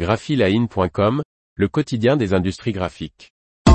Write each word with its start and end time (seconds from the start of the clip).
graphiline.com, 0.00 1.22
le 1.56 1.68
quotidien 1.68 2.16
des 2.16 2.32
industries 2.32 2.72
graphiques.« 2.72 3.34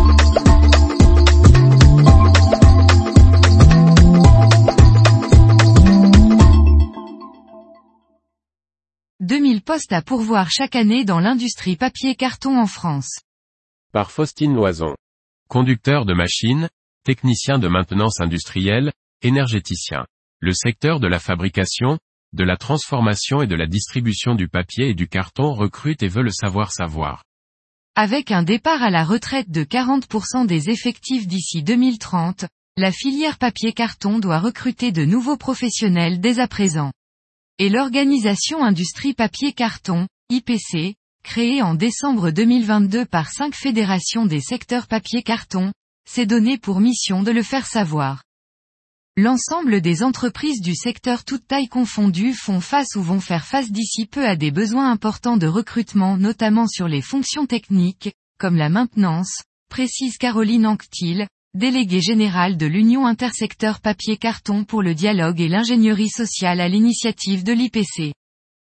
2000 9.19 9.61
postes 9.61 9.93
à 9.93 10.01
pourvoir 10.01 10.49
chaque 10.49 10.75
année 10.75 11.05
dans 11.05 11.19
l'industrie 11.19 11.75
papier-carton 11.75 12.57
en 12.57 12.65
France. 12.65 13.19
Par 13.93 14.09
Faustine 14.09 14.55
Loison. 14.55 14.95
Conducteur 15.47 16.05
de 16.05 16.15
machines, 16.15 16.69
technicien 17.03 17.59
de 17.59 17.67
maintenance 17.67 18.19
industrielle, 18.19 18.91
énergéticien. 19.21 20.07
Le 20.39 20.53
secteur 20.53 20.99
de 20.99 21.05
la 21.05 21.19
fabrication, 21.19 21.99
de 22.35 22.43
la 22.43 22.57
transformation 22.57 23.41
et 23.41 23.47
de 23.47 23.55
la 23.55 23.65
distribution 23.65 24.35
du 24.35 24.47
papier 24.47 24.89
et 24.89 24.93
du 24.93 25.07
carton 25.07 25.53
recrute 25.53 26.03
et 26.03 26.07
veut 26.07 26.21
le 26.21 26.31
savoir 26.31 26.71
savoir. 26.71 27.23
Avec 27.95 28.31
un 28.31 28.43
départ 28.43 28.83
à 28.83 28.89
la 28.89 29.05
retraite 29.05 29.49
de 29.49 29.63
40% 29.63 30.45
des 30.45 30.69
effectifs 30.69 31.27
d'ici 31.27 31.63
2030, 31.63 32.45
la 32.77 32.91
filière 32.91 33.37
papier-carton 33.37 34.19
doit 34.19 34.39
recruter 34.39 34.91
de 34.91 35.05
nouveaux 35.05 35.37
professionnels 35.37 36.19
dès 36.19 36.39
à 36.39 36.47
présent. 36.49 36.91
Et 37.57 37.69
l'organisation 37.69 38.61
Industrie 38.65 39.13
Papier-Carton, 39.13 40.07
IPC, 40.29 40.95
créée 41.23 41.61
en 41.61 41.73
décembre 41.73 42.31
2022 42.31 43.05
par 43.05 43.29
cinq 43.29 43.55
fédérations 43.55 44.25
des 44.25 44.41
secteurs 44.41 44.87
papier-carton, 44.87 45.71
s'est 46.05 46.25
donnée 46.25 46.57
pour 46.57 46.81
mission 46.81 47.23
de 47.23 47.31
le 47.31 47.43
faire 47.43 47.65
savoir. 47.65 48.23
L'ensemble 49.17 49.79
des 49.79 50.03
entreprises 50.03 50.59
du 50.59 50.75
secteur 50.75 51.23
toute 51.23 51.47
taille 51.47 51.69
confondue 51.69 52.33
font 52.33 52.59
face 52.59 52.97
ou 52.97 53.01
vont 53.01 53.21
faire 53.21 53.45
face 53.45 53.71
d'ici 53.71 54.07
peu 54.07 54.27
à 54.27 54.35
des 54.35 54.51
besoins 54.51 54.91
importants 54.91 55.37
de 55.37 55.47
recrutement 55.47 56.17
notamment 56.17 56.67
sur 56.67 56.89
les 56.89 57.01
fonctions 57.01 57.45
techniques, 57.45 58.13
comme 58.37 58.57
la 58.57 58.67
maintenance, 58.67 59.41
précise 59.69 60.17
Caroline 60.17 60.67
Anctil, 60.67 61.27
déléguée 61.53 62.01
générale 62.01 62.57
de 62.57 62.65
l'Union 62.65 63.05
intersecteur 63.05 63.79
papier-carton 63.79 64.65
pour 64.65 64.81
le 64.81 64.93
dialogue 64.93 65.39
et 65.39 65.47
l'ingénierie 65.47 66.09
sociale 66.09 66.59
à 66.59 66.67
l'initiative 66.67 67.45
de 67.45 67.53
l'IPC. 67.53 68.13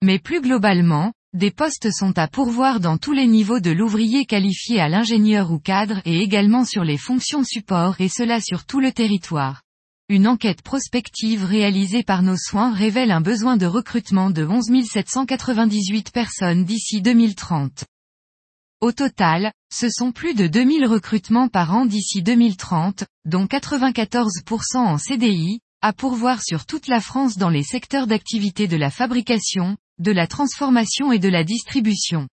Mais 0.05 0.19
plus 0.19 0.43
globalement, 0.43 1.15
des 1.33 1.51
postes 1.51 1.91
sont 1.91 2.19
à 2.19 2.29
pourvoir 2.29 2.81
dans 2.81 2.99
tous 2.99 3.13
les 3.13 3.27
niveaux 3.27 3.61
de 3.61 3.71
l'ouvrier 3.71 4.27
qualifié 4.27 4.81
à 4.83 4.91
l'ingénieur 4.91 5.51
ou 5.51 5.59
cadre 5.59 6.03
et 6.05 6.21
également 6.21 6.67
sur 6.67 6.85
les 6.85 6.99
fonctions 6.99 7.43
support 7.43 8.03
et 8.03 8.11
cela 8.11 8.43
sur 8.43 8.67
tout 8.67 8.81
le 8.81 8.93
territoire. 8.93 9.63
Une 10.09 10.29
enquête 10.29 10.63
prospective 10.63 11.45
réalisée 11.45 12.05
par 12.05 12.23
nos 12.23 12.37
soins 12.37 12.73
révèle 12.73 13.11
un 13.11 13.21
besoin 13.21 13.57
de 13.57 13.67
recrutement 13.67 14.31
de 14.31 14.47
11 14.47 14.87
798 14.89 16.13
personnes 16.13 16.65
d'ici 16.65 17.03
2030. 17.03 17.83
Au 18.81 18.93
total, 18.93 19.53
ce 19.75 19.91
sont 19.91 20.13
plus 20.13 20.35
de 20.35 20.47
2000 20.47 20.87
recrutements 20.87 21.49
par 21.49 21.75
an 21.75 21.87
d'ici 21.87 22.23
2030, 22.23 23.03
dont 23.25 23.47
94% 23.47 24.77
en 24.77 24.97
CDI, 24.97 25.59
à 25.83 25.93
pourvoir 25.93 26.41
sur 26.41 26.67
toute 26.67 26.87
la 26.87 27.01
France 27.01 27.37
dans 27.37 27.51
les 27.51 27.65
secteurs 27.65 28.07
d'activité 28.07 28.69
de 28.69 28.77
la 28.77 28.91
fabrication, 28.91 29.77
de 29.99 30.13
la 30.13 30.29
transformation 30.29 31.11
et 31.11 31.19
de 31.19 31.29
la 31.29 31.43
distribution. 31.43 32.29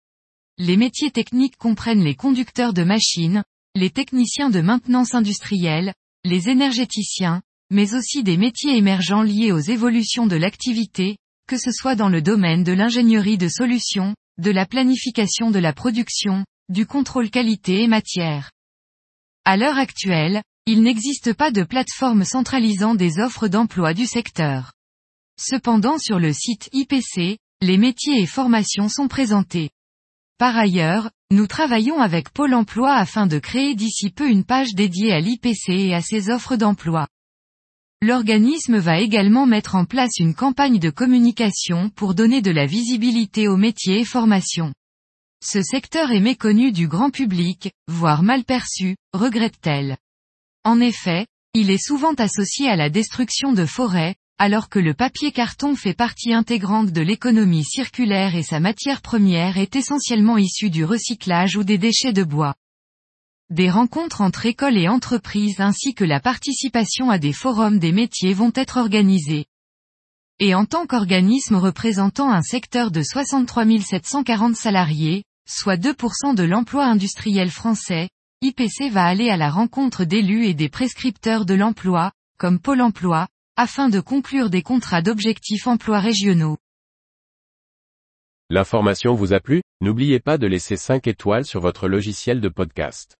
Les 0.59 0.77
métiers 0.77 1.11
techniques 1.11 1.57
comprennent 1.57 2.05
les 2.05 2.17
conducteurs 2.17 2.75
de 2.75 2.84
machines, 2.84 3.45
les 3.75 3.89
techniciens 3.89 4.51
de 4.51 4.61
maintenance 4.61 5.14
industrielle, 5.14 5.95
les 6.25 6.51
énergéticiens, 6.51 7.41
mais 7.73 7.95
aussi 7.95 8.23
des 8.23 8.37
métiers 8.37 8.77
émergents 8.77 9.23
liés 9.23 9.51
aux 9.51 9.59
évolutions 9.59 10.27
de 10.27 10.37
l'activité, 10.37 11.17
que 11.48 11.56
ce 11.56 11.73
soit 11.73 11.95
dans 11.95 12.11
le 12.11 12.20
domaine 12.20 12.64
de 12.64 12.73
l'ingénierie 12.73 13.39
de 13.39 13.48
solutions, 13.48 14.14
de 14.37 14.51
la 14.51 14.67
planification 14.67 15.51
de 15.51 15.59
la 15.59 15.73
production, 15.73 16.45
du 16.69 16.84
contrôle 16.84 17.31
qualité 17.31 17.83
et 17.83 17.89
matière. 17.89 18.51
À 19.47 19.56
l'heure 19.56 19.79
actuelle, 19.79 20.42
il 20.67 20.83
n'existe 20.83 21.33
pas 21.33 21.51
de 21.51 21.64
plateforme 21.64 22.25
centralisant 22.25 22.95
des 22.95 23.19
offres 23.19 23.48
d'emploi 23.48 23.95
du 23.95 24.05
secteur. 24.05 24.73
Cependant 25.41 25.98
sur 25.98 26.19
le 26.19 26.35
site 26.35 26.69
IPC, 26.73 27.39
les 27.63 27.79
métiers 27.79 28.20
et 28.20 28.27
formations 28.27 28.91
sont 28.91 29.08
présentés. 29.08 29.70
Par 30.36 30.58
ailleurs, 30.58 31.11
nous 31.30 31.46
travaillons 31.46 32.01
avec 32.01 32.30
Pôle 32.30 32.52
emploi 32.52 32.92
afin 32.92 33.27
de 33.27 33.39
créer 33.39 33.75
d'ici 33.75 34.11
peu 34.11 34.29
une 34.29 34.45
page 34.45 34.75
dédiée 34.75 35.13
à 35.13 35.20
l'IPC 35.20 35.70
et 35.70 35.95
à 35.95 36.02
ses 36.02 36.29
offres 36.29 36.57
d'emploi. 36.57 37.08
L'organisme 38.05 38.79
va 38.79 38.98
également 38.98 39.46
mettre 39.46 39.77
en 39.77 39.85
place 39.85 40.18
une 40.18 40.35
campagne 40.35 40.80
de 40.80 40.90
communication 40.90 41.89
pour 41.89 42.17
donner 42.17 42.42
de 42.42 42.51
la 42.51 42.67
visibilité 42.67 43.46
aux 43.46 43.57
métiers 43.57 44.01
et 44.01 44.05
formations. 44.05 44.74
Ce 45.40 45.63
secteur 45.63 46.11
est 46.11 46.18
méconnu 46.18 46.73
du 46.73 46.89
grand 46.89 47.11
public, 47.11 47.70
voire 47.86 48.24
mal 48.24 48.42
perçu, 48.42 48.96
regrette-t-elle. 49.13 49.98
En 50.64 50.80
effet, 50.80 51.29
il 51.55 51.70
est 51.70 51.80
souvent 51.80 52.14
associé 52.14 52.68
à 52.68 52.74
la 52.74 52.90
destruction 52.90 53.52
de 53.52 53.67
forêts, 53.67 54.17
alors 54.36 54.69
que 54.69 54.80
le 54.80 54.95
papier 54.95 55.30
carton 55.30 55.77
fait 55.77 55.95
partie 55.95 56.33
intégrante 56.33 56.90
de 56.90 57.02
l'économie 57.02 57.64
circulaire 57.64 58.34
et 58.34 58.42
sa 58.42 58.58
matière 58.58 59.01
première 59.01 59.58
est 59.58 59.77
essentiellement 59.77 60.39
issue 60.39 60.70
du 60.70 60.84
recyclage 60.84 61.57
ou 61.57 61.63
des 61.63 61.79
déchets 61.79 62.13
de 62.13 62.24
bois 62.24 62.57
des 63.51 63.70
rencontres 63.70 64.20
entre 64.20 64.47
écoles 64.47 64.79
et 64.79 64.89
entreprises 64.89 65.61
ainsi 65.61 65.95
que 65.95 66.05
la 66.05 66.20
participation 66.20 67.11
à 67.11 67.19
des 67.19 67.33
forums 67.33 67.79
des 67.79 67.92
métiers 67.92 68.35
vont 68.35 68.53
être 68.55 68.79
organisés. 68.79 69.47
Et 70.39 70.55
en 70.55 70.64
tant 70.64 70.86
qu'organisme 70.86 71.57
représentant 71.57 72.31
un 72.31 72.42
secteur 72.42 72.91
de 72.91 73.02
63 73.02 73.64
740 73.81 74.57
salariés, 74.57 75.25
soit 75.48 75.77
2% 75.77 76.35
de 76.35 76.42
l'emploi 76.42 76.85
industriel 76.86 77.51
français, 77.51 78.08
IPC 78.41 78.91
va 78.91 79.05
aller 79.05 79.31
à 79.31 79.36
la 79.36 79.51
rencontre 79.51 80.05
d'élus 80.05 80.47
et 80.47 80.55
des 80.55 80.69
prescripteurs 80.69 81.45
de 81.45 81.55
l'emploi, 81.55 82.11
comme 82.39 82.58
Pôle 82.58 82.81
emploi, 82.81 83.29
afin 83.57 83.89
de 83.89 84.01
conclure 84.01 84.51
des 84.51 84.63
contrats 84.63 85.02
d'objectifs 85.02 85.67
emploi 85.67 86.01
régionaux. 86.01 86.57
L'information 88.51 89.14
vous 89.14 89.33
a 89.33 89.41
plu? 89.41 89.63
N'oubliez 89.81 90.20
pas 90.20 90.39
de 90.39 90.47
laisser 90.47 90.77
5 90.77 91.07
étoiles 91.07 91.45
sur 91.45 91.61
votre 91.61 91.89
logiciel 91.89 92.41
de 92.41 92.48
podcast. 92.48 93.17